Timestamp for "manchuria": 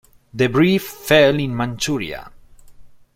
1.55-2.31